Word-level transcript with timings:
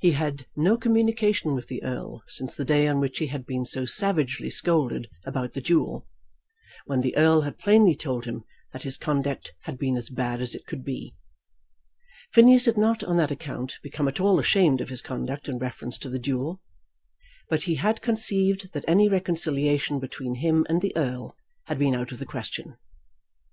He 0.00 0.10
had 0.10 0.40
had 0.40 0.46
no 0.56 0.76
communication 0.76 1.54
with 1.54 1.68
the 1.68 1.84
Earl 1.84 2.24
since 2.26 2.52
the 2.52 2.64
day 2.64 2.88
on 2.88 2.98
which 2.98 3.18
he 3.20 3.28
had 3.28 3.46
been 3.46 3.64
so 3.64 3.84
savagely 3.84 4.50
scolded 4.50 5.06
about 5.24 5.52
the 5.52 5.60
duel, 5.60 6.08
when 6.86 7.00
the 7.00 7.16
Earl 7.16 7.42
had 7.42 7.60
plainly 7.60 7.94
told 7.94 8.24
him 8.24 8.42
that 8.72 8.82
his 8.82 8.96
conduct 8.96 9.52
had 9.60 9.78
been 9.78 9.96
as 9.96 10.10
bad 10.10 10.42
as 10.42 10.56
it 10.56 10.66
could 10.66 10.82
be. 10.84 11.14
Phineas 12.32 12.66
had 12.66 12.76
not 12.76 13.04
on 13.04 13.18
that 13.18 13.30
account 13.30 13.78
become 13.84 14.08
at 14.08 14.18
all 14.18 14.40
ashamed 14.40 14.80
of 14.80 14.88
his 14.88 15.00
conduct 15.00 15.48
in 15.48 15.58
reference 15.58 15.96
to 15.98 16.10
the 16.10 16.18
duel, 16.18 16.60
but 17.48 17.62
he 17.62 17.76
had 17.76 18.02
conceived 18.02 18.72
that 18.72 18.84
any 18.88 19.08
reconciliation 19.08 20.00
between 20.00 20.34
him 20.34 20.66
and 20.68 20.82
the 20.82 20.92
Earl 20.96 21.36
had 21.66 21.78
been 21.78 21.94
out 21.94 22.10
of 22.10 22.18
the 22.18 22.26
question. 22.26 22.78